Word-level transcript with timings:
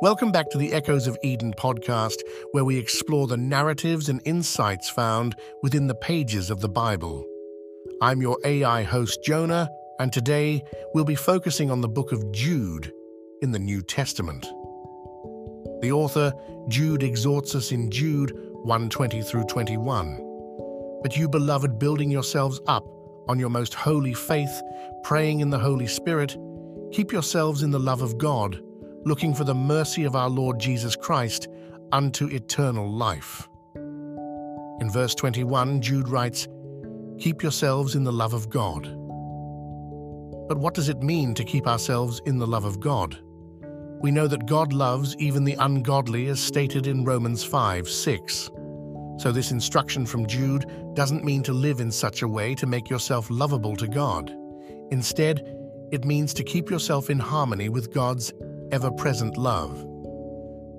Welcome 0.00 0.30
back 0.30 0.48
to 0.50 0.58
the 0.58 0.74
Echoes 0.74 1.08
of 1.08 1.18
Eden 1.24 1.52
podcast, 1.52 2.18
where 2.52 2.64
we 2.64 2.78
explore 2.78 3.26
the 3.26 3.36
narratives 3.36 4.08
and 4.08 4.22
insights 4.24 4.88
found 4.88 5.34
within 5.60 5.88
the 5.88 5.94
pages 5.96 6.50
of 6.50 6.60
the 6.60 6.68
Bible. 6.68 7.24
I'm 8.00 8.22
your 8.22 8.38
AI 8.44 8.84
host, 8.84 9.24
Jonah, 9.24 9.68
and 9.98 10.12
today 10.12 10.62
we'll 10.94 11.04
be 11.04 11.16
focusing 11.16 11.68
on 11.72 11.80
the 11.80 11.88
book 11.88 12.12
of 12.12 12.30
Jude 12.30 12.92
in 13.42 13.50
the 13.50 13.58
New 13.58 13.82
Testament. 13.82 14.46
The 15.80 15.90
author, 15.90 16.32
Jude, 16.68 17.02
exhorts 17.02 17.56
us 17.56 17.72
in 17.72 17.90
Jude 17.90 18.30
1:20 18.64 19.20
through 19.20 19.46
21. 19.46 20.16
But 21.02 21.16
you, 21.16 21.28
beloved, 21.28 21.80
building 21.80 22.08
yourselves 22.08 22.60
up 22.68 22.86
on 23.28 23.40
your 23.40 23.50
most 23.50 23.74
holy 23.74 24.14
faith, 24.14 24.62
praying 25.02 25.40
in 25.40 25.50
the 25.50 25.58
Holy 25.58 25.88
Spirit, 25.88 26.36
keep 26.92 27.10
yourselves 27.10 27.64
in 27.64 27.72
the 27.72 27.80
love 27.80 28.00
of 28.00 28.16
God, 28.16 28.62
looking 29.08 29.32
for 29.32 29.44
the 29.44 29.54
mercy 29.54 30.04
of 30.04 30.14
our 30.14 30.28
Lord 30.28 30.60
Jesus 30.60 30.94
Christ 30.94 31.48
unto 31.92 32.26
eternal 32.26 32.92
life. 32.92 33.48
In 33.74 34.90
verse 34.92 35.14
21, 35.14 35.80
Jude 35.80 36.10
writes, 36.10 36.46
Keep 37.18 37.42
yourselves 37.42 37.94
in 37.94 38.04
the 38.04 38.12
love 38.12 38.34
of 38.34 38.50
God. 38.50 38.82
But 40.46 40.58
what 40.58 40.74
does 40.74 40.90
it 40.90 41.02
mean 41.02 41.32
to 41.34 41.42
keep 41.42 41.66
ourselves 41.66 42.20
in 42.26 42.38
the 42.38 42.46
love 42.46 42.66
of 42.66 42.80
God? 42.80 43.18
We 44.02 44.10
know 44.10 44.28
that 44.28 44.44
God 44.44 44.74
loves 44.74 45.16
even 45.16 45.42
the 45.42 45.56
ungodly 45.58 46.26
as 46.26 46.38
stated 46.38 46.86
in 46.86 47.04
Romans 47.06 47.42
5 47.42 47.88
6. 47.88 48.50
So, 49.16 49.32
this 49.32 49.52
instruction 49.52 50.04
from 50.04 50.26
Jude 50.26 50.66
doesn't 50.94 51.24
mean 51.24 51.42
to 51.44 51.54
live 51.54 51.80
in 51.80 51.90
such 51.90 52.20
a 52.20 52.28
way 52.28 52.54
to 52.56 52.66
make 52.66 52.90
yourself 52.90 53.28
lovable 53.30 53.74
to 53.76 53.88
God. 53.88 54.36
Instead, 54.90 55.40
it 55.92 56.04
means 56.04 56.34
to 56.34 56.44
keep 56.44 56.68
yourself 56.68 57.08
in 57.08 57.18
harmony 57.18 57.70
with 57.70 57.92
God's 57.92 58.34
ever 58.72 58.90
present 58.90 59.36
love. 59.36 59.84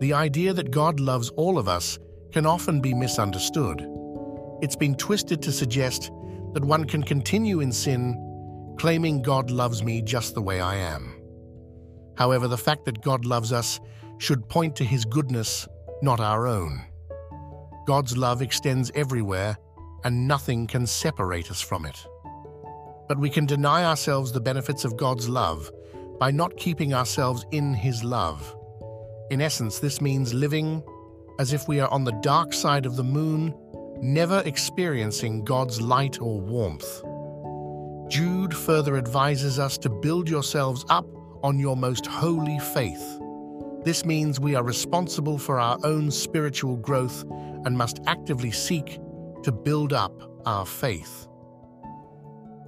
The 0.00 0.12
idea 0.12 0.52
that 0.52 0.70
God 0.70 1.00
loves 1.00 1.30
all 1.30 1.58
of 1.58 1.68
us 1.68 1.98
can 2.32 2.46
often 2.46 2.80
be 2.80 2.92
misunderstood. 2.92 3.86
It's 4.60 4.76
been 4.76 4.94
twisted 4.94 5.40
to 5.42 5.52
suggest 5.52 6.10
that 6.54 6.64
one 6.64 6.84
can 6.84 7.02
continue 7.02 7.60
in 7.60 7.72
sin, 7.72 8.74
claiming 8.78 9.22
God 9.22 9.50
loves 9.50 9.82
me 9.82 10.02
just 10.02 10.34
the 10.34 10.42
way 10.42 10.60
I 10.60 10.76
am. 10.76 11.20
However, 12.16 12.48
the 12.48 12.58
fact 12.58 12.84
that 12.86 13.02
God 13.02 13.24
loves 13.24 13.52
us 13.52 13.80
should 14.18 14.48
point 14.48 14.76
to 14.76 14.84
his 14.84 15.04
goodness, 15.04 15.68
not 16.02 16.20
our 16.20 16.46
own. 16.46 16.80
God's 17.86 18.16
love 18.16 18.42
extends 18.42 18.90
everywhere, 18.94 19.56
and 20.04 20.26
nothing 20.26 20.66
can 20.66 20.86
separate 20.86 21.50
us 21.50 21.60
from 21.60 21.86
it. 21.86 22.06
But 23.08 23.18
we 23.18 23.30
can 23.30 23.46
deny 23.46 23.84
ourselves 23.84 24.32
the 24.32 24.40
benefits 24.40 24.84
of 24.84 24.96
God's 24.96 25.28
love 25.28 25.70
by 26.18 26.30
not 26.30 26.56
keeping 26.56 26.94
ourselves 26.94 27.46
in 27.50 27.74
His 27.74 28.02
love. 28.02 28.56
In 29.30 29.40
essence, 29.40 29.78
this 29.78 30.00
means 30.00 30.32
living 30.32 30.82
as 31.38 31.52
if 31.52 31.68
we 31.68 31.80
are 31.80 31.90
on 31.90 32.04
the 32.04 32.18
dark 32.22 32.52
side 32.52 32.86
of 32.86 32.96
the 32.96 33.04
moon, 33.04 33.54
never 34.00 34.42
experiencing 34.46 35.44
God's 35.44 35.80
light 35.80 36.20
or 36.20 36.40
warmth. 36.40 37.02
Jude 38.08 38.54
further 38.54 38.96
advises 38.96 39.58
us 39.58 39.76
to 39.78 39.90
build 39.90 40.28
yourselves 40.28 40.84
up 40.88 41.06
on 41.42 41.58
your 41.58 41.76
most 41.76 42.06
holy 42.06 42.58
faith. 42.58 43.20
This 43.84 44.04
means 44.04 44.40
we 44.40 44.54
are 44.54 44.64
responsible 44.64 45.38
for 45.38 45.60
our 45.60 45.78
own 45.84 46.10
spiritual 46.10 46.76
growth 46.76 47.24
and 47.64 47.76
must 47.76 48.00
actively 48.06 48.50
seek 48.50 48.98
to 49.42 49.52
build 49.52 49.92
up 49.92 50.12
our 50.46 50.66
faith. 50.66 51.28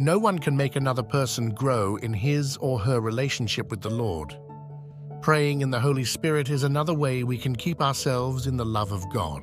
No 0.00 0.16
one 0.16 0.38
can 0.38 0.56
make 0.56 0.77
another 0.77 1.02
person 1.02 1.50
grow 1.50 1.96
in 1.96 2.14
his 2.14 2.56
or 2.58 2.78
her 2.78 3.00
relationship 3.00 3.68
with 3.68 3.80
the 3.80 3.91
Lord. 3.91 4.38
Praying 5.22 5.60
in 5.60 5.72
the 5.72 5.80
Holy 5.80 6.05
Spirit 6.05 6.50
is 6.50 6.62
another 6.62 6.94
way 6.94 7.24
we 7.24 7.36
can 7.36 7.56
keep 7.56 7.82
ourselves 7.82 8.46
in 8.46 8.56
the 8.56 8.64
love 8.64 8.92
of 8.92 9.11
God. 9.11 9.42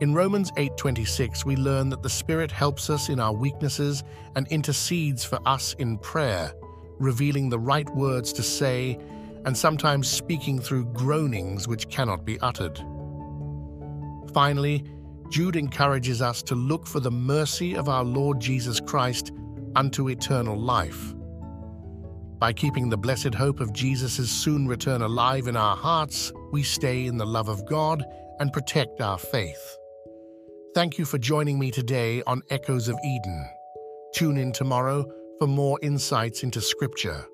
In 0.00 0.14
Romans 0.14 0.50
8:26 0.56 1.44
we 1.44 1.56
learn 1.56 1.90
that 1.90 2.02
the 2.02 2.08
Spirit 2.08 2.50
helps 2.50 2.88
us 2.88 3.10
in 3.10 3.20
our 3.20 3.34
weaknesses 3.34 4.02
and 4.34 4.48
intercedes 4.48 5.24
for 5.24 5.40
us 5.44 5.74
in 5.74 5.98
prayer, 5.98 6.54
revealing 6.98 7.50
the 7.50 7.58
right 7.58 7.94
words 7.94 8.32
to 8.32 8.42
say 8.42 8.98
and 9.44 9.54
sometimes 9.54 10.08
speaking 10.08 10.58
through 10.58 10.86
groanings 10.86 11.68
which 11.68 11.90
cannot 11.90 12.24
be 12.24 12.40
uttered. 12.40 12.82
Finally, 14.32 14.84
Jude 15.30 15.56
encourages 15.56 16.22
us 16.22 16.42
to 16.44 16.54
look 16.54 16.86
for 16.86 17.00
the 17.00 17.10
mercy 17.10 17.76
of 17.76 17.88
our 17.88 18.04
Lord 18.04 18.40
Jesus 18.40 18.80
Christ 18.80 19.32
unto 19.74 20.08
eternal 20.08 20.58
life. 20.58 21.14
By 22.38 22.52
keeping 22.52 22.88
the 22.88 22.98
blessed 22.98 23.34
hope 23.34 23.60
of 23.60 23.72
Jesus' 23.72 24.30
soon 24.30 24.68
return 24.68 25.02
alive 25.02 25.46
in 25.48 25.56
our 25.56 25.76
hearts, 25.76 26.32
we 26.52 26.62
stay 26.62 27.06
in 27.06 27.16
the 27.16 27.26
love 27.26 27.48
of 27.48 27.66
God 27.66 28.04
and 28.38 28.52
protect 28.52 29.00
our 29.00 29.18
faith. 29.18 29.76
Thank 30.74 30.98
you 30.98 31.06
for 31.06 31.18
joining 31.18 31.58
me 31.58 31.70
today 31.70 32.22
on 32.26 32.42
Echoes 32.50 32.88
of 32.88 32.98
Eden. 33.04 33.48
Tune 34.14 34.36
in 34.36 34.52
tomorrow 34.52 35.04
for 35.38 35.46
more 35.46 35.78
insights 35.82 36.42
into 36.42 36.60
Scripture. 36.60 37.26